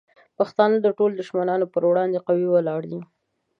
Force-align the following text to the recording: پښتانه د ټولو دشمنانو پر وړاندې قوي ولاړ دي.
پښتانه 0.37 0.77
د 0.81 0.87
ټولو 0.97 1.13
دشمنانو 1.21 1.65
پر 1.73 1.83
وړاندې 1.89 2.23
قوي 2.27 2.47
ولاړ 2.49 2.81
دي. 2.91 3.01